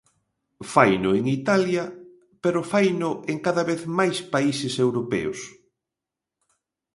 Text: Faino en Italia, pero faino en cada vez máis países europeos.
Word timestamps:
Faino 0.73 1.09
en 1.19 1.23
Italia, 1.39 1.83
pero 2.43 2.67
faino 2.71 3.09
en 3.31 3.37
cada 3.45 3.63
vez 3.69 3.81
máis 3.99 4.17
países 4.33 4.73
europeos. 4.85 5.39